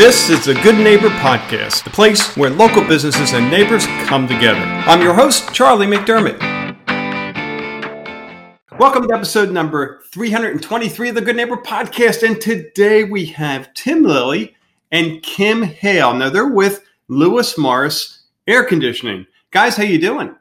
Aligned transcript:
This 0.00 0.30
is 0.30 0.46
the 0.46 0.54
Good 0.54 0.78
Neighbor 0.78 1.10
Podcast, 1.10 1.84
the 1.84 1.90
place 1.90 2.34
where 2.34 2.48
local 2.48 2.82
businesses 2.82 3.34
and 3.34 3.50
neighbors 3.50 3.84
come 4.06 4.26
together. 4.26 4.58
I'm 4.58 5.02
your 5.02 5.12
host, 5.12 5.52
Charlie 5.52 5.86
McDermott. 5.86 6.40
Welcome 8.78 9.06
to 9.08 9.14
episode 9.14 9.50
number 9.50 10.00
323 10.10 11.10
of 11.10 11.14
the 11.16 11.20
Good 11.20 11.36
Neighbor 11.36 11.58
Podcast. 11.58 12.26
And 12.26 12.40
today 12.40 13.04
we 13.04 13.26
have 13.26 13.74
Tim 13.74 14.02
Lilly 14.02 14.56
and 14.90 15.22
Kim 15.22 15.62
Hale. 15.62 16.14
Now 16.14 16.30
they're 16.30 16.48
with 16.48 16.82
Lewis 17.08 17.58
Morris 17.58 18.22
Air 18.46 18.64
Conditioning. 18.64 19.26
Guys, 19.50 19.76
how 19.76 19.82
you 19.82 20.00
doing? 20.00 20.34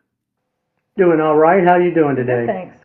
Doing 0.96 1.20
all 1.20 1.36
right. 1.36 1.68
How 1.68 1.76
you 1.76 1.94
doing 1.94 2.16
today? 2.16 2.46
Thanks. 2.48 2.78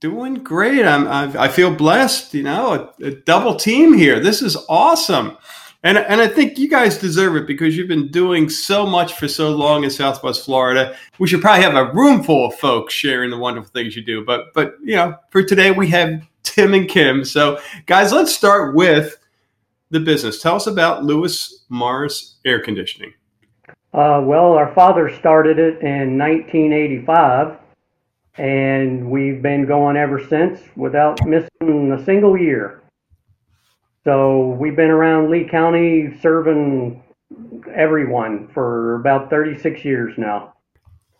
Doing 0.00 0.36
great. 0.36 0.86
I'm, 0.86 1.06
I, 1.06 1.44
I 1.44 1.48
feel 1.48 1.74
blessed. 1.74 2.32
You 2.32 2.44
know, 2.44 2.94
a, 2.98 3.08
a 3.08 3.10
double 3.10 3.56
team 3.56 3.92
here. 3.92 4.20
This 4.20 4.40
is 4.40 4.56
awesome. 4.70 5.36
And, 5.84 5.98
and 5.98 6.22
I 6.22 6.26
think 6.26 6.58
you 6.58 6.66
guys 6.66 6.96
deserve 6.96 7.36
it 7.36 7.46
because 7.46 7.76
you've 7.76 7.88
been 7.88 8.08
doing 8.08 8.48
so 8.48 8.86
much 8.86 9.14
for 9.18 9.28
so 9.28 9.50
long 9.50 9.84
in 9.84 9.90
Southwest 9.90 10.42
Florida. 10.42 10.96
We 11.18 11.28
should 11.28 11.42
probably 11.42 11.62
have 11.62 11.74
a 11.74 11.92
room 11.92 12.24
full 12.24 12.46
of 12.46 12.54
folks 12.54 12.94
sharing 12.94 13.30
the 13.30 13.36
wonderful 13.36 13.70
things 13.70 13.94
you 13.94 14.02
do. 14.02 14.24
But 14.24 14.54
but 14.54 14.76
you 14.82 14.96
know, 14.96 15.14
for 15.28 15.42
today 15.42 15.72
we 15.72 15.88
have 15.88 16.26
Tim 16.42 16.72
and 16.72 16.88
Kim. 16.88 17.22
So 17.22 17.60
guys, 17.84 18.12
let's 18.12 18.34
start 18.34 18.74
with 18.74 19.18
the 19.90 20.00
business. 20.00 20.40
Tell 20.40 20.56
us 20.56 20.66
about 20.66 21.04
Lewis 21.04 21.64
Morris 21.68 22.36
Air 22.46 22.60
Conditioning. 22.60 23.12
Uh, 23.92 24.22
well, 24.24 24.54
our 24.54 24.74
father 24.74 25.14
started 25.14 25.58
it 25.58 25.82
in 25.82 26.18
1985, 26.18 27.58
and 28.38 29.08
we've 29.08 29.42
been 29.42 29.66
going 29.66 29.98
ever 29.98 30.26
since 30.26 30.60
without 30.76 31.24
missing 31.26 31.92
a 31.92 32.04
single 32.04 32.36
year. 32.36 32.83
So 34.04 34.48
we've 34.50 34.76
been 34.76 34.90
around 34.90 35.30
Lee 35.30 35.48
County 35.48 36.18
serving 36.20 37.02
everyone 37.74 38.48
for 38.48 38.96
about 38.96 39.30
36 39.30 39.84
years 39.84 40.14
now. 40.18 40.52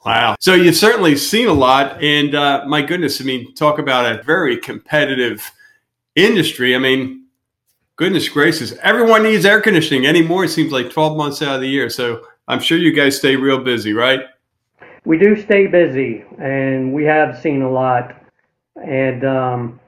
Wow. 0.04 0.36
So 0.38 0.52
you've 0.52 0.77
certainly 0.77 1.16
seen 1.16 1.48
a 1.48 1.52
lot. 1.52 2.02
And 2.02 2.34
uh, 2.34 2.64
my 2.66 2.82
goodness, 2.82 3.22
I 3.22 3.24
mean, 3.24 3.55
talk 3.55 3.78
about 3.78 4.05
a 4.05 4.22
very 4.22 4.58
competitive 4.58 5.50
industry. 6.14 6.74
I 6.74 6.78
mean, 6.78 7.24
goodness 7.96 8.28
gracious, 8.28 8.72
everyone 8.82 9.22
needs 9.22 9.46
air 9.46 9.62
conditioning 9.62 10.06
anymore. 10.06 10.44
It 10.44 10.50
seems 10.50 10.72
like 10.72 10.90
12 10.90 11.16
months 11.16 11.40
out 11.40 11.55
of 11.55 11.60
the 11.62 11.68
year. 11.68 11.88
So 11.88 12.27
I'm 12.48 12.60
sure 12.60 12.77
you 12.77 12.92
guys 12.92 13.16
stay 13.16 13.36
real 13.36 13.64
busy, 13.64 13.94
right? 13.94 14.27
We 15.06 15.18
do 15.18 15.40
stay 15.40 15.66
busy, 15.66 16.24
and 16.38 16.92
we 16.92 17.05
have 17.05 17.38
seen 17.38 17.60
a 17.60 17.70
lot. 17.70 18.16
And 18.77 19.24
um, 19.24 19.80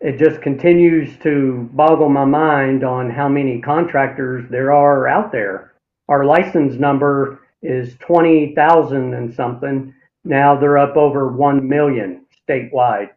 it 0.00 0.18
just 0.18 0.42
continues 0.42 1.16
to 1.18 1.68
boggle 1.72 2.08
my 2.08 2.24
mind 2.24 2.84
on 2.84 3.10
how 3.10 3.28
many 3.28 3.60
contractors 3.60 4.48
there 4.50 4.72
are 4.72 5.08
out 5.08 5.32
there. 5.32 5.72
Our 6.08 6.24
license 6.24 6.74
number 6.74 7.40
is 7.62 7.96
20,000 8.00 9.14
and 9.14 9.34
something. 9.34 9.94
Now 10.24 10.56
they're 10.56 10.78
up 10.78 10.96
over 10.96 11.32
1 11.32 11.66
million 11.66 12.26
statewide. 12.48 13.10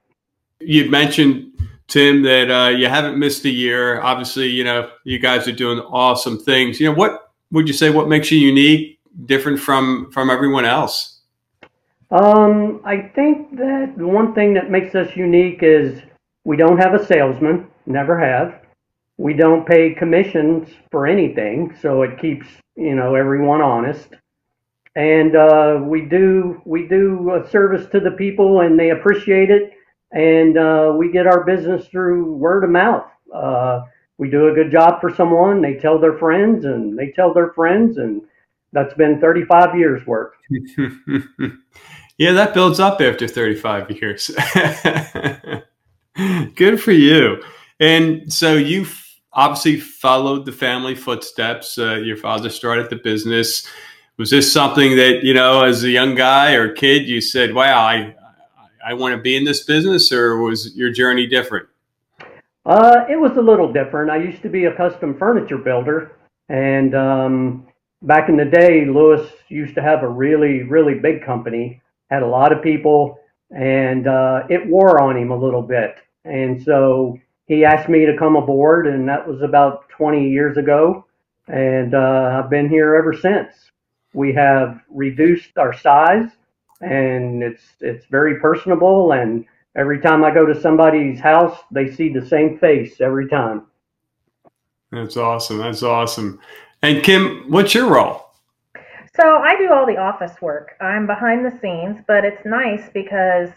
You 0.60 0.90
mentioned, 0.90 1.60
Tim, 1.88 2.24
that 2.24 2.50
uh, 2.50 2.70
you 2.70 2.88
haven't 2.88 3.20
missed 3.20 3.46
a 3.46 3.50
year. 3.50 4.02
Obviously, 4.02 4.48
you 4.48 4.64
know, 4.64 4.90
you 5.04 5.20
guys 5.20 5.48
are 5.48 5.54
doing 5.54 5.80
awesome 5.80 6.40
things. 6.40 6.80
You 6.80 6.90
know, 6.90 6.96
what 6.96 7.32
would 7.52 7.68
you 7.68 7.74
say 7.74 7.90
what 7.90 8.08
makes 8.08 8.32
you 8.32 8.40
unique, 8.40 9.00
different 9.26 9.60
from 9.60 10.12
from 10.12 10.30
everyone 10.30 10.66
else? 10.66 11.22
Um, 12.12 12.82
I 12.84 13.12
think 13.16 13.56
that 13.58 13.94
the 13.98 14.08
one 14.08 14.34
thing 14.34 14.54
that 14.56 14.72
makes 14.72 14.96
us 14.96 15.16
unique 15.16 15.62
is 15.62 16.02
we 16.44 16.58
don't 16.58 16.78
have 16.78 16.94
a 16.94 17.06
salesman, 17.06 17.68
never 17.86 18.18
have. 18.20 18.62
We 19.18 19.34
don't 19.34 19.68
pay 19.68 19.94
commissions 19.94 20.70
for 20.92 21.06
anything, 21.06 21.76
so 21.82 22.04
it 22.04 22.20
keeps 22.20 22.48
you 22.76 22.96
know 22.96 23.16
everyone 23.16 23.62
honest. 23.62 24.08
And 24.96 25.36
uh, 25.36 25.80
we 25.84 26.02
do 26.02 26.62
we 26.66 26.88
do 26.88 27.34
a 27.34 27.50
service 27.50 27.90
to 27.92 28.00
the 28.00 28.12
people, 28.12 28.62
and 28.62 28.80
they 28.80 28.92
appreciate 28.92 29.52
it. 29.52 29.74
And 30.12 30.58
uh, 30.58 30.94
we 30.98 31.12
get 31.12 31.28
our 31.28 31.44
business 31.44 31.88
through 31.88 32.34
word 32.34 32.64
of 32.64 32.72
mouth. 32.72 33.06
Uh, 33.34 33.82
we 34.20 34.30
do 34.30 34.50
a 34.50 34.54
good 34.54 34.72
job 34.72 35.00
for 35.00 35.14
someone, 35.16 35.62
they 35.62 35.76
tell 35.76 35.98
their 35.98 36.18
friends, 36.18 36.66
and 36.66 36.98
they 36.98 37.12
tell 37.12 37.34
their 37.34 37.54
friends, 37.54 37.98
and 37.98 38.22
that's 38.74 38.94
been 38.96 39.20
35 39.20 39.78
years 39.78 40.06
work. 40.06 40.36
yeah, 42.18 42.34
that 42.34 42.54
builds 42.54 42.80
up 42.80 43.00
after 43.02 43.28
35 43.28 43.92
years. 43.92 44.30
Good 46.56 46.82
for 46.82 46.92
you. 46.92 47.42
And 47.80 48.32
so 48.32 48.56
you 48.56 48.86
obviously 49.34 49.80
followed 49.80 50.46
the 50.46 50.52
family 50.52 50.96
footsteps. 50.96 51.78
Uh, 51.78 51.96
your 51.96 52.18
father 52.18 52.50
started 52.50 52.90
the 52.90 52.98
business. 52.98 53.68
Was 54.18 54.30
this 54.30 54.52
something 54.52 54.98
that 54.98 55.24
you 55.24 55.34
know, 55.34 55.64
as 55.64 55.84
a 55.84 55.90
young 55.90 56.16
guy 56.16 56.54
or 56.54 56.74
kid, 56.74 57.08
you 57.08 57.22
said, 57.22 57.54
"Wow, 57.54 57.80
I 57.80 58.16
I 58.86 58.94
want 58.94 59.16
to 59.16 59.22
be 59.22 59.38
in 59.38 59.46
this 59.46 59.64
business," 59.64 60.12
or 60.12 60.38
was 60.38 60.76
your 60.76 60.92
journey 60.92 61.26
different? 61.26 61.70
Uh, 62.66 63.06
it 63.10 63.16
was 63.16 63.38
a 63.38 63.42
little 63.42 63.72
different. 63.72 64.12
I 64.12 64.18
used 64.18 64.42
to 64.42 64.50
be 64.50 64.66
a 64.66 64.76
custom 64.76 65.18
furniture 65.18 65.58
builder, 65.58 66.18
and 66.50 66.94
um, 66.96 67.68
back 68.02 68.28
in 68.28 68.36
the 68.36 68.46
day, 68.46 68.86
Lewis 68.86 69.32
used 69.48 69.74
to 69.76 69.82
have 69.82 70.04
a 70.04 70.10
really, 70.10 70.64
really 70.64 70.96
big 70.96 71.24
company, 71.24 71.82
had 72.10 72.24
a 72.24 72.28
lot 72.28 72.52
of 72.52 72.62
people, 72.62 73.20
and 73.52 74.06
uh, 74.06 74.44
it 74.50 74.68
wore 74.68 75.02
on 75.02 75.16
him 75.16 75.32
a 75.32 75.38
little 75.38 75.62
bit. 75.62 75.96
And 76.26 76.62
so 76.62 77.18
he 77.48 77.66
asked 77.66 77.90
me 77.90 78.06
to 78.06 78.18
come 78.18 78.36
aboard, 78.36 78.88
and 78.88 79.08
that 79.10 79.28
was 79.28 79.42
about 79.42 79.90
20 79.90 80.30
years 80.30 80.58
ago. 80.58 81.06
And 81.48 81.94
uh, 81.96 82.42
I've 82.44 82.50
been 82.50 82.70
here 82.70 82.96
ever 82.96 83.14
since. 83.14 83.72
We 84.14 84.34
have 84.34 84.82
reduced 84.90 85.58
our 85.58 85.74
size, 85.74 86.30
and 86.82 87.44
it's 87.44 87.64
it's 87.80 88.06
very 88.08 88.40
personable. 88.40 89.14
And 89.14 89.46
every 89.76 90.00
time 90.00 90.24
I 90.24 90.32
go 90.32 90.46
to 90.46 90.60
somebody's 90.60 91.20
house, 91.20 91.58
they 91.72 91.92
see 91.92 92.14
the 92.14 92.26
same 92.26 92.60
face 92.60 93.02
every 93.02 93.28
time. 93.28 93.66
That's 94.92 95.18
awesome. 95.18 95.60
That's 95.60 95.84
awesome. 95.84 96.40
And 96.82 97.04
Kim, 97.04 97.46
what's 97.50 97.74
your 97.74 97.88
role? 97.88 98.26
So 99.20 99.38
I 99.38 99.58
do 99.58 99.72
all 99.74 99.86
the 99.86 99.98
office 99.98 100.42
work. 100.42 100.76
I'm 100.80 101.06
behind 101.06 101.46
the 101.46 101.58
scenes, 101.60 101.98
but 102.08 102.24
it's 102.24 102.46
nice 102.46 102.90
because 102.94 103.50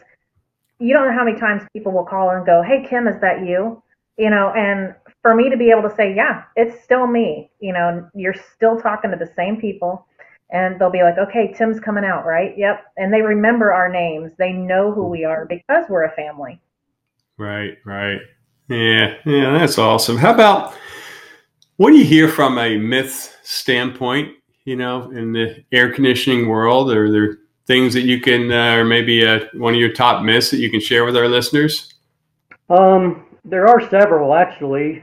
you 0.82 0.92
don't 0.92 1.06
know 1.06 1.14
how 1.14 1.24
many 1.24 1.38
times 1.38 1.62
people 1.72 1.92
will 1.92 2.04
call 2.04 2.30
and 2.30 2.44
go, 2.44 2.60
"Hey 2.62 2.84
Kim, 2.88 3.06
is 3.06 3.20
that 3.20 3.46
you?" 3.46 3.80
You 4.18 4.30
know, 4.30 4.52
and 4.56 4.94
for 5.22 5.34
me 5.34 5.48
to 5.48 5.56
be 5.56 5.70
able 5.70 5.88
to 5.88 5.94
say, 5.94 6.12
"Yeah, 6.14 6.42
it's 6.56 6.82
still 6.82 7.06
me," 7.06 7.50
you 7.60 7.72
know, 7.72 8.08
you're 8.14 8.34
still 8.34 8.80
talking 8.80 9.10
to 9.12 9.16
the 9.16 9.30
same 9.36 9.60
people, 9.60 10.06
and 10.50 10.78
they'll 10.78 10.90
be 10.90 11.02
like, 11.02 11.18
"Okay, 11.18 11.54
Tim's 11.56 11.78
coming 11.78 12.04
out, 12.04 12.26
right?" 12.26 12.52
Yep, 12.58 12.84
and 12.96 13.14
they 13.14 13.22
remember 13.22 13.72
our 13.72 13.88
names. 13.88 14.32
They 14.36 14.52
know 14.52 14.90
who 14.90 15.06
we 15.06 15.24
are 15.24 15.46
because 15.46 15.88
we're 15.88 16.04
a 16.04 16.16
family. 16.16 16.60
Right, 17.38 17.78
right. 17.86 18.20
Yeah, 18.68 19.14
yeah, 19.24 19.56
that's 19.58 19.78
awesome. 19.78 20.16
How 20.16 20.34
about 20.34 20.74
what 21.76 21.90
do 21.90 21.96
you 21.96 22.04
hear 22.04 22.28
from 22.28 22.58
a 22.58 22.76
myth 22.76 23.38
standpoint? 23.42 24.34
You 24.64 24.76
know, 24.76 25.10
in 25.10 25.32
the 25.32 25.64
air 25.72 25.92
conditioning 25.92 26.48
world, 26.48 26.90
are 26.92 27.10
there 27.10 27.38
things 27.72 27.94
that 27.94 28.02
you 28.02 28.20
can, 28.20 28.52
uh, 28.52 28.76
or 28.76 28.84
maybe 28.84 29.26
uh, 29.26 29.40
one 29.54 29.72
of 29.72 29.80
your 29.80 29.92
top 29.92 30.22
myths 30.22 30.50
that 30.50 30.58
you 30.58 30.70
can 30.70 30.80
share 30.80 31.06
with 31.06 31.16
our 31.16 31.26
listeners? 31.26 31.94
Um, 32.68 33.24
there 33.44 33.66
are 33.66 33.88
several 33.88 34.34
actually. 34.34 35.02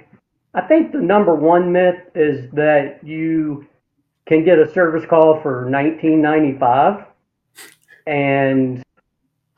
I 0.53 0.61
think 0.61 0.91
the 0.91 0.99
number 0.99 1.35
one 1.35 1.71
myth 1.71 2.01
is 2.15 2.49
that 2.51 2.99
you 3.03 3.67
can 4.27 4.43
get 4.45 4.59
a 4.59 4.71
service 4.71 5.03
call 5.09 5.41
for 5.41 5.65
19.95, 5.65 7.05
and 8.05 8.83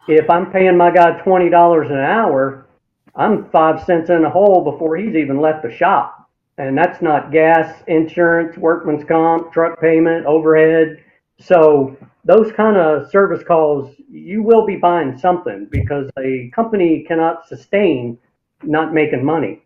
if 0.08 0.30
I'm 0.30 0.52
paying 0.52 0.78
my 0.78 0.92
guy 0.92 1.12
twenty 1.22 1.50
dollars 1.50 1.90
an 1.90 2.00
hour, 2.00 2.68
I'm 3.16 3.50
five 3.52 3.84
cents 3.84 4.10
in 4.10 4.24
the 4.24 4.30
hole 4.30 4.64
before 4.64 4.96
he's 4.96 5.16
even 5.16 5.40
left 5.40 5.64
the 5.64 5.76
shop, 5.76 6.30
and 6.58 6.78
that's 6.78 7.02
not 7.02 7.32
gas, 7.32 7.84
insurance, 7.88 8.58
workman's 8.58 9.04
comp, 9.04 9.52
truck 9.52 9.80
payment, 9.82 10.26
overhead. 10.26 11.04
So 11.40 11.98
those 12.24 12.52
kind 12.54 12.78
of 12.78 13.10
service 13.10 13.44
calls, 13.44 13.94
you 14.10 14.44
will 14.44 14.66
be 14.66 14.76
buying 14.76 15.18
something 15.18 15.68
because 15.72 16.10
a 16.20 16.52
company 16.54 17.04
cannot 17.08 17.48
sustain 17.48 18.18
not 18.64 18.94
making 18.94 19.26
money. 19.26 19.64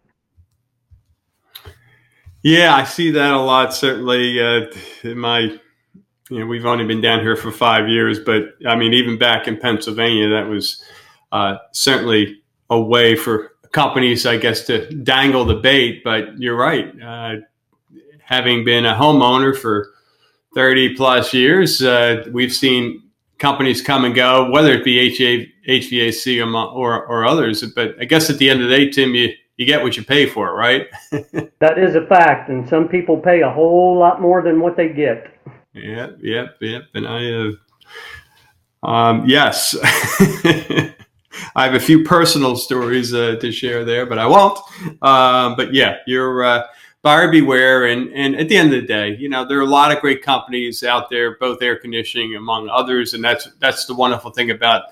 Yeah, 2.41 2.75
I 2.75 2.83
see 2.83 3.11
that 3.11 3.33
a 3.33 3.39
lot. 3.39 3.73
Certainly, 3.73 4.39
uh, 4.39 4.67
in 5.03 5.17
my, 5.17 5.39
you 6.29 6.39
know, 6.39 6.45
we've 6.45 6.65
only 6.65 6.85
been 6.85 7.01
down 7.01 7.21
here 7.21 7.35
for 7.35 7.51
five 7.51 7.89
years, 7.89 8.19
but 8.19 8.43
I 8.67 8.75
mean, 8.75 8.93
even 8.93 9.17
back 9.17 9.47
in 9.47 9.57
Pennsylvania, 9.57 10.29
that 10.29 10.47
was 10.47 10.83
uh, 11.31 11.57
certainly 11.71 12.43
a 12.69 12.79
way 12.79 13.15
for 13.15 13.53
companies, 13.71 14.25
I 14.25 14.37
guess, 14.37 14.63
to 14.67 14.89
dangle 14.91 15.43
the 15.43 15.55
bait. 15.55 16.03
But 16.03 16.37
you're 16.37 16.55
right. 16.55 16.93
Uh, 17.01 17.37
having 18.23 18.63
been 18.63 18.85
a 18.85 18.93
homeowner 18.93 19.57
for 19.57 19.94
30 20.55 20.95
plus 20.95 21.33
years, 21.33 21.83
uh, 21.83 22.23
we've 22.31 22.53
seen 22.53 23.03
companies 23.37 23.81
come 23.81 24.05
and 24.05 24.15
go, 24.15 24.49
whether 24.49 24.71
it 24.71 24.85
be 24.85 24.97
HVAC 25.67 26.41
or, 26.41 26.65
or, 26.65 27.05
or, 27.05 27.25
others. 27.25 27.61
But 27.75 27.95
I 27.99 28.05
guess 28.05 28.29
at 28.29 28.37
the 28.37 28.49
end 28.49 28.61
of 28.61 28.69
the 28.69 28.75
day, 28.75 28.89
Tim, 28.89 29.13
you, 29.13 29.33
you 29.57 29.65
get 29.65 29.83
what 29.83 29.97
you 29.97 30.03
pay 30.03 30.25
for, 30.25 30.55
right? 30.55 30.87
that 31.59 31.77
is 31.77 31.95
a 31.95 32.05
fact, 32.07 32.49
and 32.49 32.67
some 32.67 32.87
people 32.87 33.17
pay 33.17 33.41
a 33.41 33.49
whole 33.49 33.99
lot 33.99 34.21
more 34.21 34.41
than 34.41 34.61
what 34.61 34.77
they 34.77 34.89
get. 34.89 35.27
Yep, 35.73 36.19
yep, 36.21 36.55
yep. 36.61 36.83
And 36.93 37.05
I 37.05 37.23
have, 37.23 37.53
um, 38.83 39.25
yes, 39.27 39.75
I 41.55 41.65
have 41.65 41.73
a 41.73 41.79
few 41.81 42.05
personal 42.05 42.55
stories 42.55 43.13
uh, 43.13 43.35
to 43.41 43.51
share 43.51 43.83
there, 43.83 44.05
but 44.05 44.17
I 44.19 44.25
won't. 44.25 44.57
Um, 45.01 45.57
but 45.57 45.73
yeah, 45.73 45.97
you're 46.07 46.43
uh, 46.45 46.63
buyer 47.05 47.29
beware. 47.29 47.85
And, 47.85 48.11
and 48.13 48.35
at 48.35 48.49
the 48.49 48.57
end 48.57 48.73
of 48.73 48.81
the 48.81 48.87
day, 48.87 49.15
you 49.15 49.29
know, 49.29 49.47
there 49.47 49.59
are 49.59 49.61
a 49.61 49.67
lot 49.67 49.91
of 49.91 50.01
great 50.01 50.23
companies 50.23 50.83
out 50.83 51.11
there, 51.11 51.37
both 51.37 51.61
air 51.61 51.77
conditioning 51.77 52.33
among 52.33 52.67
others. 52.67 53.13
And 53.13 53.23
that's, 53.23 53.47
that's 53.59 53.85
the 53.85 53.93
wonderful 53.93 54.31
thing 54.31 54.49
about 54.49 54.85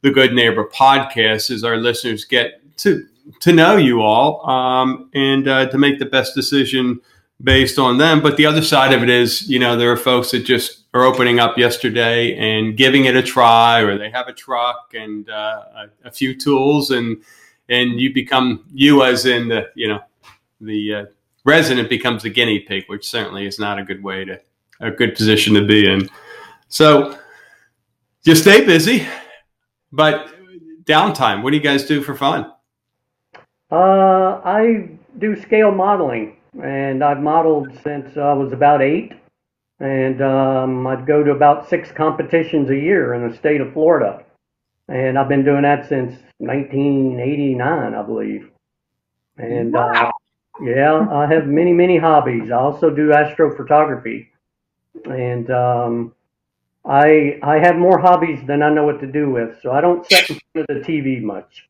the 0.00 0.10
Good 0.10 0.34
Neighbor 0.34 0.64
podcast 0.64 1.52
is 1.52 1.62
our 1.62 1.76
listeners 1.76 2.24
get 2.24 2.60
to, 2.78 3.06
to 3.38 3.52
know 3.52 3.76
you 3.76 4.02
all 4.02 4.44
um, 4.50 5.08
and 5.14 5.46
uh, 5.46 5.66
to 5.66 5.78
make 5.78 6.00
the 6.00 6.04
best 6.04 6.34
decision 6.34 7.00
based 7.40 7.78
on 7.78 7.96
them. 7.96 8.20
But 8.20 8.36
the 8.36 8.46
other 8.46 8.62
side 8.62 8.92
of 8.92 9.04
it 9.04 9.08
is, 9.08 9.48
you 9.48 9.60
know, 9.60 9.76
there 9.76 9.92
are 9.92 9.96
folks 9.96 10.32
that 10.32 10.40
just 10.40 10.86
are 10.94 11.04
opening 11.04 11.38
up 11.38 11.56
yesterday 11.56 12.34
and 12.34 12.76
giving 12.76 13.04
it 13.04 13.14
a 13.14 13.22
try, 13.22 13.78
or 13.82 13.96
they 13.96 14.10
have 14.10 14.26
a 14.26 14.32
truck 14.32 14.94
and 14.94 15.30
uh, 15.30 15.62
a, 15.76 16.08
a, 16.08 16.10
few 16.10 16.36
tools, 16.36 16.90
and 16.90 17.22
and 17.68 17.98
you 17.98 18.12
become 18.12 18.64
you 18.74 19.02
as 19.02 19.24
in 19.24 19.48
the 19.48 19.70
you 19.74 19.88
know 19.88 20.00
the 20.60 20.94
uh, 20.94 21.04
resident 21.44 21.88
becomes 21.88 22.24
a 22.24 22.30
guinea 22.30 22.60
pig, 22.60 22.84
which 22.86 23.08
certainly 23.08 23.46
is 23.46 23.58
not 23.58 23.78
a 23.78 23.84
good 23.84 24.02
way 24.02 24.24
to 24.24 24.40
a 24.80 24.90
good 24.90 25.14
position 25.14 25.54
to 25.54 25.64
be 25.64 25.88
in. 25.88 26.08
So 26.68 27.18
just 28.24 28.42
stay 28.42 28.64
busy, 28.64 29.06
but 29.92 30.28
downtime. 30.84 31.42
What 31.42 31.50
do 31.50 31.56
you 31.56 31.62
guys 31.62 31.84
do 31.84 32.02
for 32.02 32.14
fun? 32.14 32.52
Uh, 33.70 34.40
I 34.44 34.88
do 35.18 35.40
scale 35.40 35.70
modeling, 35.70 36.36
and 36.62 37.02
I've 37.02 37.20
modeled 37.20 37.68
since 37.82 38.16
I 38.16 38.32
was 38.32 38.52
about 38.52 38.82
eight 38.82 39.12
and 39.82 40.22
um, 40.22 40.86
I'd 40.86 41.06
go 41.06 41.24
to 41.24 41.32
about 41.32 41.68
six 41.68 41.90
competitions 41.90 42.70
a 42.70 42.76
year 42.76 43.14
in 43.14 43.28
the 43.28 43.36
state 43.36 43.60
of 43.60 43.72
Florida, 43.72 44.24
and 44.88 45.18
I've 45.18 45.28
been 45.28 45.44
doing 45.44 45.62
that 45.62 45.88
since 45.88 46.12
1989, 46.38 47.94
I 47.94 48.02
believe. 48.02 48.48
And 49.38 49.74
uh, 49.74 49.90
wow. 49.92 50.11
Yeah, 50.60 51.06
I 51.10 51.26
have 51.26 51.46
many 51.46 51.72
many 51.72 51.98
hobbies. 51.98 52.50
I 52.50 52.56
also 52.56 52.90
do 52.90 53.08
astrophotography, 53.08 54.28
and 55.04 55.50
um, 55.50 56.14
I 56.84 57.38
I 57.42 57.58
have 57.58 57.76
more 57.76 57.98
hobbies 57.98 58.44
than 58.46 58.62
I 58.62 58.72
know 58.72 58.84
what 58.84 59.00
to 59.00 59.06
do 59.06 59.30
with, 59.30 59.60
so 59.62 59.72
I 59.72 59.80
don't 59.80 60.06
sit 60.08 60.30
in 60.30 60.40
front 60.52 60.70
of 60.70 60.76
the 60.76 60.92
TV 60.92 61.22
much. 61.22 61.68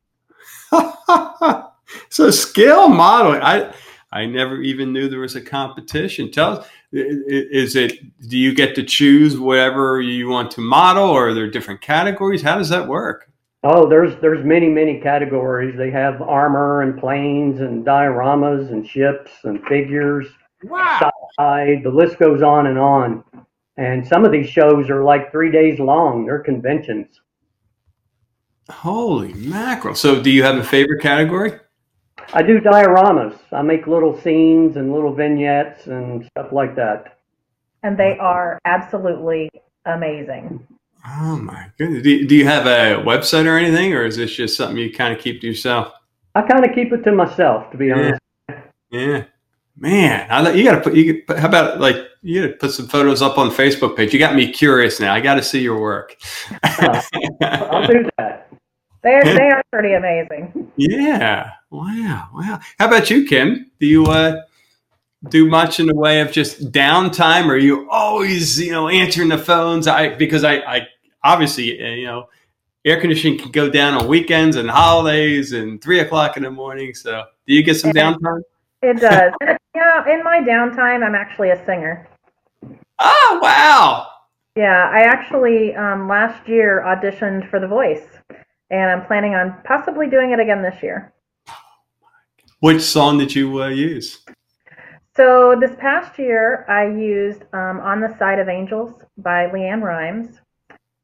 so 2.11 2.31
scale 2.31 2.89
modeling, 2.89 3.43
I 3.43 3.73
I 4.11 4.27
never 4.27 4.61
even 4.61 4.93
knew 4.93 5.09
there 5.09 5.21
was 5.21 5.37
a 5.37 5.41
competition. 5.41 6.31
Tell 6.31 6.59
us 6.59 6.67
is 6.93 7.75
it 7.75 8.29
do 8.29 8.37
you 8.37 8.55
get 8.55 8.75
to 8.75 8.83
choose 8.83 9.39
whatever 9.39 10.01
you 10.01 10.29
want 10.29 10.51
to 10.51 10.61
model 10.61 11.05
or 11.05 11.29
are 11.29 11.35
there 11.35 11.51
different 11.51 11.81
categories 11.81 12.43
how 12.43 12.59
does 12.59 12.69
that 12.69 12.87
work 12.87 13.32
oh 13.63 13.89
there's 13.89 14.21
there's 14.21 14.45
many 14.45 14.69
many 14.69 15.01
categories. 15.01 15.77
They 15.77 15.91
have 15.91 16.21
armor 16.23 16.83
and 16.83 16.99
planes 16.99 17.61
and 17.61 17.85
dioramas 17.85 18.71
and 18.71 18.87
ships 18.87 19.31
and 19.45 19.63
figures. 19.67 20.27
Wow. 20.65 21.11
The 21.39 21.91
list 21.93 22.19
goes 22.19 22.43
on 22.43 22.67
and 22.67 22.79
on. 22.79 23.25
And 23.77 24.07
some 24.07 24.25
of 24.25 24.33
these 24.33 24.49
shows 24.49 24.91
are 24.91 25.03
like 25.03 25.33
three 25.33 25.51
days 25.51 25.79
long. 25.79 26.27
They're 26.27 26.41
conventions. 26.41 27.21
Holy 28.71 29.33
mackerel. 29.33 29.95
So 29.95 30.23
do 30.23 30.31
you 30.31 30.43
have 30.43 30.57
a 30.57 30.63
favorite 30.63 31.03
category? 31.03 31.59
I 32.35 32.43
do 32.43 32.61
dioramas. 32.61 33.37
I 33.51 33.63
make 33.63 33.87
little 33.87 34.17
scenes 34.21 34.77
and 34.77 34.93
little 34.93 35.13
vignettes 35.13 35.87
and 35.87 36.25
stuff 36.27 36.53
like 36.53 36.77
that. 36.77 37.19
And 37.83 37.99
they 37.99 38.17
are 38.21 38.59
absolutely 38.65 39.51
amazing. 39.87 40.65
Oh 41.07 41.37
my 41.37 41.67
goodness! 41.79 42.03
Do, 42.03 42.27
do 42.27 42.35
you 42.35 42.47
have 42.47 42.67
a 42.67 43.03
website 43.03 43.47
or 43.47 43.59
anything, 43.59 43.93
or 43.93 44.05
is 44.05 44.17
this 44.17 44.35
just 44.35 44.57
something 44.57 44.77
you 44.77 44.93
kind 44.93 45.15
of 45.15 45.21
keep 45.21 45.41
to 45.41 45.47
yourself? 45.49 45.93
I 46.35 46.43
kind 46.43 46.65
of 46.65 46.75
keep 46.75 46.93
it 46.93 47.03
to 47.03 47.13
myself, 47.13 47.71
to 47.73 47.77
be 47.77 47.87
yeah. 47.87 47.95
honest. 47.95 48.21
Yeah, 48.91 49.25
man, 49.77 50.27
I, 50.31 50.53
you 50.53 50.65
got 50.65 50.77
to 50.77 50.81
put. 50.81 50.95
You 50.95 51.23
how 51.29 51.49
about 51.49 51.81
like 51.81 51.97
you 52.23 52.43
got 52.43 52.47
to 52.49 52.53
put 52.55 52.73
some 52.73 52.87
photos 52.87 53.21
up 53.21 53.37
on 53.37 53.49
the 53.49 53.55
Facebook 53.55 53.97
page. 53.97 54.13
You 54.13 54.19
got 54.21 54.37
me 54.37 54.53
curious 54.53 55.01
now. 55.01 55.13
I 55.13 55.21
got 55.21 55.35
to 55.35 55.43
see 55.43 55.61
your 55.61 55.81
work. 55.81 56.17
uh, 56.63 57.03
I'll 57.43 57.87
do 57.87 58.09
that. 58.19 58.49
They're 59.03 59.23
they 59.25 59.51
are 59.51 59.63
pretty 59.73 59.95
amazing. 59.95 60.71
Yeah. 60.77 61.51
Wow. 61.71 62.29
Wow. 62.33 62.61
How 62.79 62.87
about 62.87 63.11
you, 63.11 63.27
Kim? 63.27 63.71
Do 63.81 63.87
you 63.87 64.05
uh, 64.07 64.43
do 65.29 65.49
much 65.49 65.81
in 65.81 65.87
the 65.87 65.95
way 65.95 66.21
of 66.21 66.33
just 66.33 66.73
downtime, 66.73 67.47
or 67.47 67.53
are 67.53 67.59
you 67.59 67.89
always 67.91 68.61
you 68.61 68.73
know 68.73 68.89
answering 68.89 69.29
the 69.29 69.39
phones? 69.39 69.87
I 69.87 70.15
because 70.15 70.45
I, 70.45 70.57
I 70.57 70.89
obviously 71.25 71.83
uh, 71.83 71.91
you 71.91 72.07
know 72.07 72.29
air 72.85 73.01
conditioning 73.01 73.39
can 73.39 73.51
go 73.51 73.71
down 73.71 73.95
on 73.95 74.09
weekends 74.09 74.57
and 74.57 74.69
holidays 74.69 75.53
and 75.53 75.83
three 75.83 76.01
o'clock 76.01 76.37
in 76.37 76.43
the 76.43 76.51
morning. 76.51 76.95
So 76.95 77.25
do 77.47 77.55
you 77.55 77.63
get 77.63 77.77
some 77.77 77.93
downtime? 77.93 78.43
It 78.83 79.01
does. 79.01 79.33
yeah. 79.75 80.13
In 80.13 80.25
my 80.25 80.41
downtime, 80.41 81.05
I'm 81.05 81.15
actually 81.15 81.51
a 81.51 81.65
singer. 81.65 82.09
Oh 83.05 83.41
wow. 83.43 84.07
Yeah, 84.55 84.89
I 84.93 85.01
actually 85.01 85.75
um, 85.75 86.07
last 86.07 86.47
year 86.49 86.85
auditioned 86.87 87.51
for 87.51 87.59
The 87.59 87.67
Voice 87.67 88.07
and 88.73 88.91
I'm 88.91 89.07
planning 89.07 89.35
on 89.35 89.55
possibly 89.65 90.09
doing 90.09 90.33
it 90.33 90.41
again 90.41 90.63
this 90.63 90.83
year. 90.83 91.13
Which 92.61 92.81
song 92.81 93.19
did 93.19 93.35
you 93.35 93.63
uh, 93.63 93.69
use? 93.69 94.22
So 95.23 95.55
this 95.61 95.71
past 95.79 96.19
year, 96.19 96.67
I 96.69 96.85
used 96.85 97.43
um, 97.53 97.79
"On 97.79 98.01
the 98.01 98.13
Side 98.19 98.41
of 98.41 98.49
Angels" 98.49 99.05
by 99.19 99.47
LeAnn 99.47 99.81
Rimes. 99.81 100.41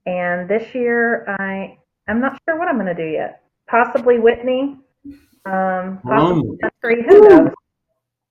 and 0.06 0.48
this 0.50 0.74
year 0.74 1.24
I 1.38 1.78
I'm 2.08 2.20
not 2.20 2.36
sure 2.44 2.58
what 2.58 2.66
I'm 2.66 2.74
going 2.74 2.92
to 2.96 3.00
do 3.00 3.08
yet. 3.08 3.42
Possibly 3.68 4.18
Whitney. 4.18 4.76
Um, 5.46 6.00
possibly 6.02 6.58
Country. 6.58 7.04
Who 7.08 7.28
knows? 7.28 7.50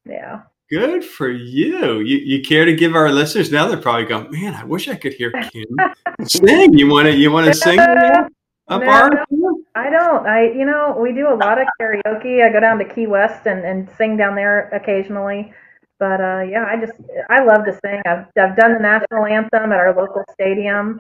Yeah. 0.06 0.42
Good 0.70 1.06
for 1.06 1.30
you. 1.30 2.00
You 2.02 2.18
you 2.18 2.42
care 2.42 2.66
to 2.66 2.76
give 2.76 2.94
our 2.94 3.10
listeners 3.10 3.50
now? 3.50 3.70
They're 3.70 3.78
probably 3.78 4.08
going, 4.08 4.30
man. 4.30 4.56
I 4.56 4.66
wish 4.66 4.90
I 4.90 4.96
could 4.96 5.14
hear 5.14 5.32
Kim 5.32 5.70
sing. 6.26 6.78
You 6.78 6.90
want 6.90 7.06
to 7.06 7.16
you 7.16 7.32
want 7.32 7.48
to 7.48 7.54
sing? 7.54 7.80
A 7.80 8.28
no, 8.70 8.80
bar? 8.80 9.26
I 9.74 9.90
don't. 9.90 10.28
I 10.28 10.52
you 10.52 10.66
know 10.66 10.98
we 11.00 11.14
do 11.14 11.30
a 11.30 11.38
lot 11.38 11.62
of 11.62 11.68
karaoke. 11.80 12.46
I 12.46 12.52
go 12.52 12.60
down 12.60 12.78
to 12.80 12.86
Key 12.94 13.08
West 13.08 13.48
and, 13.48 13.64
and 13.64 13.90
sing 13.98 14.18
down 14.18 14.36
there 14.36 14.68
occasionally. 14.72 15.54
But 16.00 16.22
uh, 16.22 16.42
yeah, 16.50 16.66
I 16.68 16.80
just 16.80 16.94
I 17.30 17.44
love 17.44 17.66
to 17.66 17.78
sing. 17.84 18.02
I've 18.06 18.26
I've 18.38 18.56
done 18.56 18.74
the 18.74 18.80
national 18.80 19.26
anthem 19.26 19.72
at 19.72 19.80
our 19.80 19.96
local 19.96 20.24
stadium. 20.32 21.00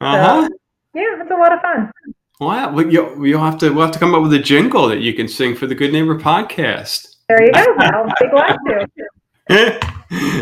Uh 0.00 0.18
huh. 0.18 0.48
So, 0.48 0.54
yeah, 0.94 1.22
it's 1.22 1.30
a 1.30 1.34
lot 1.34 1.52
of 1.52 1.60
fun. 1.60 1.90
Wow, 2.38 2.74
well, 2.74 2.86
you'll, 2.86 3.26
you'll 3.26 3.44
have 3.44 3.56
to 3.58 3.70
we'll 3.70 3.86
have 3.86 3.92
to 3.92 3.98
come 3.98 4.14
up 4.14 4.22
with 4.22 4.34
a 4.34 4.38
jingle 4.38 4.88
that 4.88 5.00
you 5.00 5.14
can 5.14 5.26
sing 5.26 5.54
for 5.54 5.66
the 5.66 5.74
Good 5.74 5.92
Neighbor 5.92 6.18
podcast. 6.18 7.16
There 7.28 7.42
you 7.42 7.52
go. 7.52 7.64
I'll 7.78 8.06
be 8.20 8.28
glad 8.28 8.58
to. 9.48 9.88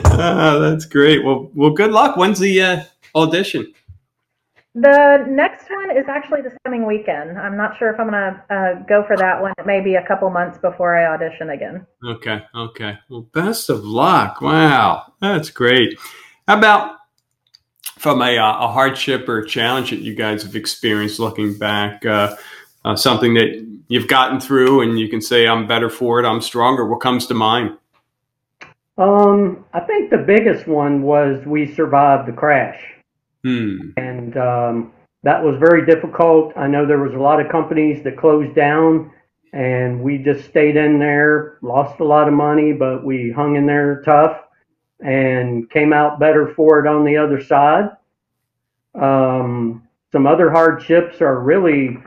oh, 0.06 0.60
that's 0.70 0.86
great. 0.86 1.24
Well, 1.24 1.50
well, 1.54 1.70
good 1.70 1.92
luck. 1.92 2.16
When's 2.16 2.40
the 2.40 2.60
uh, 2.60 2.82
audition? 3.14 3.72
The 4.74 5.24
next 5.28 5.70
one 5.70 5.96
is 5.96 6.06
actually 6.08 6.42
this 6.42 6.52
coming 6.64 6.84
weekend. 6.84 7.38
I'm 7.38 7.56
not 7.56 7.78
sure 7.78 7.90
if 7.90 8.00
I'm 8.00 8.10
going 8.10 8.34
to 8.34 8.54
uh, 8.54 8.74
go 8.88 9.04
for 9.06 9.16
that 9.16 9.40
one. 9.40 9.52
It 9.56 9.66
may 9.66 9.80
be 9.80 9.94
a 9.94 10.04
couple 10.04 10.28
months 10.30 10.58
before 10.58 10.96
I 10.96 11.14
audition 11.14 11.50
again. 11.50 11.86
Okay. 12.04 12.42
Okay. 12.52 12.98
Well, 13.08 13.22
best 13.32 13.70
of 13.70 13.84
luck. 13.84 14.40
Wow. 14.40 15.12
That's 15.20 15.50
great. 15.50 15.96
How 16.48 16.58
about 16.58 16.96
from 17.98 18.20
a, 18.20 18.36
uh, 18.36 18.64
a 18.64 18.68
hardship 18.68 19.28
or 19.28 19.38
a 19.38 19.46
challenge 19.46 19.90
that 19.90 20.00
you 20.00 20.14
guys 20.14 20.42
have 20.42 20.56
experienced 20.56 21.20
looking 21.20 21.56
back? 21.56 22.04
Uh, 22.04 22.34
uh, 22.84 22.96
something 22.96 23.34
that 23.34 23.64
you've 23.88 24.08
gotten 24.08 24.40
through 24.40 24.82
and 24.82 24.98
you 24.98 25.08
can 25.08 25.20
say, 25.20 25.46
I'm 25.46 25.68
better 25.68 25.88
for 25.88 26.18
it, 26.20 26.26
I'm 26.26 26.40
stronger. 26.40 26.86
What 26.86 27.00
comes 27.00 27.26
to 27.28 27.34
mind? 27.34 27.78
Um, 28.98 29.64
I 29.72 29.80
think 29.80 30.10
the 30.10 30.18
biggest 30.18 30.66
one 30.66 31.02
was 31.02 31.44
we 31.46 31.72
survived 31.74 32.28
the 32.28 32.32
crash. 32.32 32.93
Hmm. 33.44 33.90
And 33.98 34.36
um, 34.36 34.92
that 35.22 35.42
was 35.42 35.56
very 35.58 35.86
difficult. 35.86 36.52
I 36.56 36.66
know 36.66 36.86
there 36.86 36.98
was 36.98 37.14
a 37.14 37.18
lot 37.18 37.40
of 37.40 37.52
companies 37.52 38.02
that 38.04 38.16
closed 38.16 38.54
down, 38.54 39.12
and 39.52 40.02
we 40.02 40.18
just 40.18 40.46
stayed 40.46 40.76
in 40.76 40.98
there, 40.98 41.58
lost 41.62 42.00
a 42.00 42.04
lot 42.04 42.26
of 42.26 42.34
money, 42.34 42.72
but 42.72 43.04
we 43.04 43.30
hung 43.30 43.56
in 43.56 43.66
there 43.66 44.02
tough 44.04 44.40
and 45.00 45.70
came 45.70 45.92
out 45.92 46.18
better 46.18 46.54
for 46.54 46.84
it 46.84 46.88
on 46.88 47.04
the 47.04 47.16
other 47.16 47.42
side. 47.42 47.90
Um, 48.94 49.86
some 50.10 50.26
other 50.26 50.50
hardships 50.50 51.20
are 51.20 51.40
really, 51.40 51.98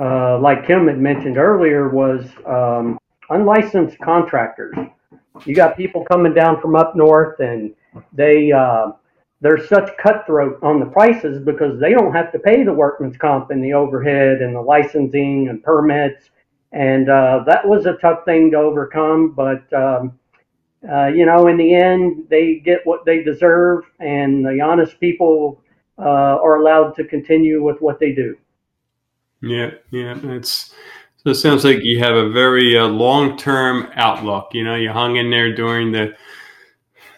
uh, 0.00 0.38
like 0.38 0.66
Kim 0.66 0.86
had 0.86 0.98
mentioned 0.98 1.36
earlier, 1.36 1.88
was 1.90 2.24
um, 2.46 2.98
unlicensed 3.28 3.98
contractors. 3.98 4.76
You 5.44 5.54
got 5.54 5.76
people 5.76 6.04
coming 6.10 6.32
down 6.32 6.60
from 6.60 6.74
up 6.74 6.96
north, 6.96 7.40
and 7.40 7.74
they 8.12 8.52
uh, 8.52 8.92
they're 9.40 9.66
such 9.66 9.96
cutthroat 9.96 10.58
on 10.62 10.80
the 10.80 10.86
prices 10.86 11.42
because 11.42 11.80
they 11.80 11.92
don't 11.92 12.12
have 12.12 12.30
to 12.32 12.38
pay 12.38 12.62
the 12.62 12.72
workman's 12.72 13.16
comp 13.16 13.50
and 13.50 13.64
the 13.64 13.72
overhead 13.72 14.42
and 14.42 14.54
the 14.54 14.60
licensing 14.60 15.48
and 15.48 15.62
permits. 15.62 16.30
and 16.72 17.08
uh, 17.08 17.42
that 17.46 17.66
was 17.66 17.86
a 17.86 17.94
tough 17.94 18.24
thing 18.24 18.50
to 18.50 18.56
overcome. 18.58 19.32
But 19.32 19.72
um, 19.72 20.18
uh, 20.88 21.06
you 21.06 21.26
know, 21.26 21.48
in 21.48 21.56
the 21.56 21.74
end, 21.74 22.26
they 22.30 22.56
get 22.64 22.80
what 22.84 23.04
they 23.04 23.22
deserve, 23.22 23.84
and 23.98 24.44
the 24.44 24.60
honest 24.60 24.98
people 24.98 25.62
uh, 25.98 26.02
are 26.02 26.56
allowed 26.56 26.94
to 26.96 27.04
continue 27.04 27.62
with 27.62 27.80
what 27.80 28.00
they 28.00 28.12
do. 28.12 28.36
Yeah, 29.42 29.70
yeah, 29.90 30.18
it's. 30.24 30.74
So 31.22 31.30
it 31.30 31.34
sounds 31.34 31.66
like 31.66 31.80
you 31.82 31.98
have 31.98 32.14
a 32.14 32.30
very 32.30 32.78
uh, 32.78 32.86
long-term 32.86 33.90
outlook. 33.94 34.48
You 34.52 34.64
know, 34.64 34.76
you 34.76 34.90
hung 34.90 35.16
in 35.16 35.30
there 35.30 35.54
during 35.54 35.92
the 35.92 36.14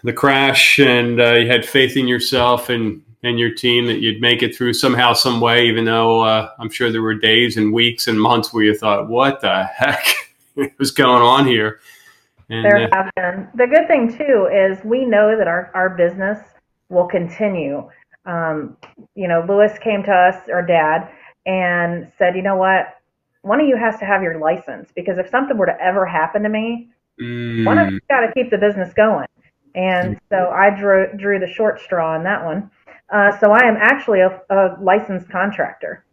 the 0.04 0.12
crash, 0.12 0.78
and 0.78 1.20
uh, 1.20 1.34
you 1.34 1.46
had 1.46 1.64
faith 1.64 1.96
in 1.96 2.08
yourself 2.08 2.68
and 2.68 3.02
and 3.24 3.38
your 3.38 3.54
team 3.54 3.86
that 3.86 4.00
you'd 4.00 4.20
make 4.20 4.42
it 4.42 4.54
through 4.54 4.72
somehow, 4.72 5.12
some 5.12 5.40
way. 5.40 5.66
Even 5.66 5.84
though 5.84 6.22
uh, 6.22 6.50
I'm 6.58 6.70
sure 6.70 6.90
there 6.90 7.02
were 7.02 7.14
days 7.14 7.56
and 7.56 7.72
weeks 7.72 8.08
and 8.08 8.20
months 8.20 8.52
where 8.52 8.64
you 8.64 8.76
thought, 8.76 9.08
"What 9.08 9.40
the 9.40 9.64
heck 9.64 10.04
is 10.80 10.90
going 10.90 11.22
on 11.22 11.46
here?" 11.46 11.80
And, 12.50 12.64
there 12.64 12.84
uh, 12.84 12.88
have 12.92 13.10
been. 13.16 13.48
The 13.54 13.66
good 13.66 13.86
thing 13.86 14.16
too 14.16 14.48
is 14.52 14.84
we 14.84 15.04
know 15.04 15.36
that 15.36 15.46
our 15.46 15.70
our 15.74 15.90
business 15.90 16.38
will 16.88 17.06
continue. 17.06 17.88
Um, 18.26 18.76
you 19.14 19.26
know, 19.26 19.44
Lewis 19.48 19.78
came 19.78 20.02
to 20.04 20.12
us, 20.12 20.48
or 20.48 20.62
Dad, 20.62 21.08
and 21.46 22.10
said, 22.18 22.34
"You 22.34 22.42
know 22.42 22.56
what? 22.56 22.98
One 23.42 23.60
of 23.60 23.66
you 23.66 23.76
has 23.76 23.98
to 23.98 24.04
have 24.04 24.22
your 24.22 24.38
license 24.38 24.90
because 24.94 25.18
if 25.18 25.28
something 25.28 25.56
were 25.56 25.66
to 25.66 25.80
ever 25.80 26.06
happen 26.06 26.42
to 26.42 26.48
me, 26.48 26.90
mm. 27.20 27.64
one 27.66 27.76
of 27.76 27.90
you 27.92 27.98
got 28.08 28.20
to 28.20 28.32
keep 28.32 28.50
the 28.50 28.58
business 28.58 28.92
going." 28.94 29.26
And 29.74 30.16
mm-hmm. 30.16 30.34
so 30.34 30.50
I 30.50 30.70
drew 30.70 31.06
drew 31.16 31.38
the 31.38 31.46
short 31.46 31.80
straw 31.80 32.14
on 32.14 32.24
that 32.24 32.44
one. 32.44 32.70
Uh, 33.12 33.38
so 33.38 33.52
I 33.52 33.60
am 33.66 33.76
actually 33.78 34.20
a, 34.20 34.40
a, 34.48 34.76
licensed 34.80 35.28
contractor. 35.28 36.04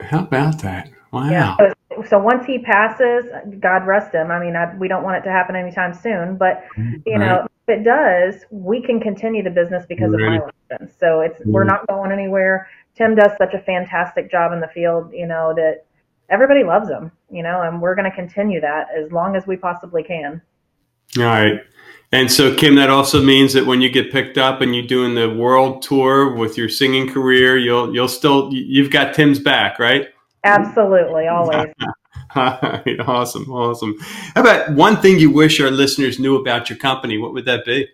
How 0.00 0.20
about 0.20 0.60
that? 0.62 0.90
Wow. 1.12 1.30
Yeah, 1.30 1.56
so, 1.56 2.02
so, 2.08 2.18
once 2.18 2.44
he 2.46 2.58
passes, 2.58 3.26
God 3.60 3.86
rest 3.86 4.12
him. 4.12 4.30
I 4.30 4.40
mean, 4.40 4.56
I, 4.56 4.74
we 4.76 4.88
don't 4.88 5.04
want 5.04 5.18
it 5.18 5.22
to 5.22 5.30
happen 5.30 5.54
anytime 5.54 5.94
soon, 5.94 6.36
but 6.36 6.64
mm-hmm. 6.76 6.94
you 7.06 7.16
right. 7.16 7.26
know, 7.26 7.48
if 7.68 7.78
it 7.78 7.84
does, 7.84 8.44
we 8.50 8.82
can 8.82 8.98
continue 8.98 9.42
the 9.42 9.50
business 9.50 9.84
because 9.88 10.12
of 10.12 10.18
my 10.18 10.40
license. 10.70 10.94
So 10.98 11.20
it's 11.20 11.38
we're 11.44 11.62
mm-hmm. 11.62 11.68
not 11.68 11.86
going 11.86 12.10
anywhere. 12.10 12.66
Tim 12.96 13.14
does 13.14 13.32
such 13.38 13.54
a 13.54 13.60
fantastic 13.60 14.30
job 14.30 14.52
in 14.52 14.60
the 14.60 14.68
field, 14.68 15.12
you 15.12 15.26
know, 15.26 15.52
that 15.54 15.84
everybody 16.28 16.64
loves 16.64 16.88
him, 16.88 17.12
you 17.30 17.42
know, 17.42 17.62
and 17.62 17.80
we're 17.80 17.94
going 17.94 18.10
to 18.10 18.16
continue 18.16 18.60
that 18.60 18.88
as 18.96 19.12
long 19.12 19.36
as 19.36 19.46
we 19.46 19.56
possibly 19.56 20.02
can. 20.02 20.42
All 21.18 21.24
right. 21.24 21.60
And 22.12 22.30
so, 22.30 22.54
Kim, 22.54 22.74
that 22.74 22.90
also 22.90 23.22
means 23.22 23.54
that 23.54 23.64
when 23.64 23.80
you 23.80 23.88
get 23.88 24.12
picked 24.12 24.36
up 24.36 24.60
and 24.60 24.76
you're 24.76 24.86
doing 24.86 25.14
the 25.14 25.30
world 25.30 25.80
tour 25.80 26.36
with 26.36 26.58
your 26.58 26.68
singing 26.68 27.10
career, 27.10 27.56
you'll 27.56 27.94
you'll 27.94 28.06
still 28.06 28.52
you've 28.52 28.90
got 28.90 29.14
Tim's 29.14 29.38
back, 29.38 29.78
right? 29.78 30.08
Absolutely, 30.44 31.26
always. 31.28 31.72
awesome, 32.36 33.50
awesome. 33.50 33.98
How 34.34 34.42
about 34.42 34.72
one 34.72 34.98
thing 34.98 35.18
you 35.18 35.30
wish 35.30 35.58
our 35.60 35.70
listeners 35.70 36.18
knew 36.18 36.36
about 36.36 36.68
your 36.68 36.78
company? 36.78 37.16
What 37.16 37.32
would 37.32 37.46
that 37.46 37.64
be? 37.64 37.88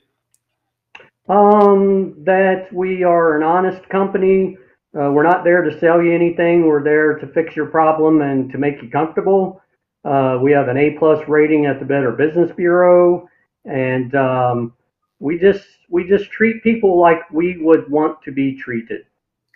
Um, 1.29 2.15
that 2.25 2.73
we 2.73 3.05
are 3.05 3.37
an 3.37 3.45
honest 3.45 3.89
company. 3.89 4.57
Uh, 4.99 5.13
we're 5.13 5.23
not 5.23 5.45
there 5.45 5.63
to 5.63 5.79
sell 5.79 6.03
you 6.03 6.13
anything. 6.13 6.67
We're 6.67 6.83
there 6.83 7.19
to 7.19 7.27
fix 7.29 7.55
your 7.55 7.67
problem 7.67 8.23
and 8.23 8.51
to 8.51 8.59
make 8.59 8.83
you 8.83 8.91
comfortable. 8.91 9.63
Uh, 10.05 10.39
we 10.43 10.51
have 10.53 10.67
an 10.67 10.77
A 10.77 10.97
plus 10.99 11.21
rating 11.29 11.67
at 11.67 11.79
the 11.79 11.85
Better 11.85 12.11
Business 12.11 12.51
Bureau 12.57 13.29
and 13.69 14.15
um, 14.15 14.75
we 15.21 15.39
just 15.39 15.65
we 15.89 16.07
just 16.07 16.31
treat 16.31 16.63
people 16.63 16.99
like 16.99 17.31
we 17.31 17.59
would 17.59 17.89
want 17.91 18.23
to 18.23 18.33
be 18.33 18.57
treated. 18.57 19.05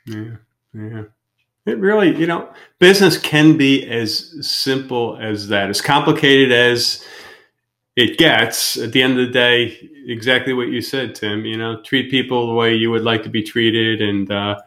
Yeah, 0.06 0.36
yeah. 0.74 1.02
It 1.64 1.78
really, 1.78 2.16
you 2.16 2.26
know, 2.26 2.52
business 2.80 3.16
can 3.16 3.56
be 3.56 3.86
as 3.88 4.46
simple 4.46 5.16
as 5.20 5.46
that, 5.48 5.70
as 5.70 5.80
complicated 5.80 6.50
as 6.50 7.06
it 7.94 8.18
gets. 8.18 8.76
At 8.76 8.92
the 8.92 9.02
end 9.02 9.18
of 9.18 9.26
the 9.26 9.32
day, 9.32 9.78
exactly 10.06 10.54
what 10.54 10.68
you 10.68 10.80
said, 10.80 11.14
Tim. 11.14 11.44
You 11.44 11.56
know, 11.56 11.80
treat 11.82 12.10
people 12.10 12.48
the 12.48 12.54
way 12.54 12.74
you 12.74 12.90
would 12.90 13.02
like 13.02 13.22
to 13.22 13.28
be 13.28 13.42
treated, 13.42 14.02
and 14.02 14.30
uh, 14.30 14.60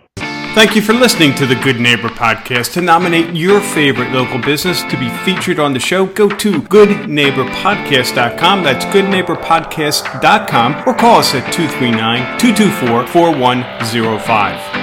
Thank 0.54 0.76
you 0.76 0.82
for 0.82 0.92
listening 0.92 1.34
to 1.36 1.46
the 1.46 1.54
Good 1.56 1.80
Neighbor 1.80 2.08
Podcast. 2.08 2.74
To 2.74 2.82
nominate 2.82 3.34
your 3.34 3.62
favorite 3.62 4.12
local 4.12 4.38
business 4.38 4.82
to 4.82 4.98
be 4.98 5.08
featured 5.24 5.58
on 5.58 5.72
the 5.72 5.80
show, 5.80 6.04
go 6.04 6.28
to 6.28 6.60
goodneighborpodcast.com. 6.60 8.62
That's 8.62 8.84
goodneighborpodcast.com 8.86 10.82
or 10.86 10.94
call 10.94 11.20
us 11.20 11.34
at 11.34 11.50
239 11.52 12.38
224 12.38 13.06
4105. 13.06 14.81